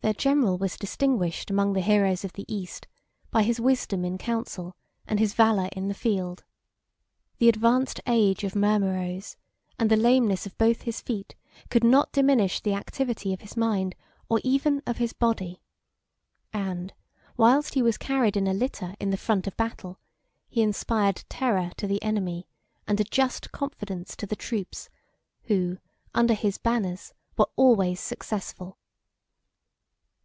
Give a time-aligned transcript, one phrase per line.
[0.00, 2.86] Their general was distinguished among the heroes of the East
[3.30, 6.44] by his wisdom in council, and his valor in the field.
[7.38, 9.36] The advanced age of Mermeroes,
[9.78, 11.34] and the lameness of both his feet,
[11.70, 13.94] could not diminish the activity of his mind,
[14.28, 15.62] or even of his body;
[16.52, 16.92] and,
[17.38, 19.98] whilst he was carried in a litter in the front of battle,
[20.50, 22.46] he inspired terror to the enemy,
[22.86, 24.90] and a just confidence to the troops,
[25.44, 25.78] who,
[26.12, 28.76] under his banners, were always successful.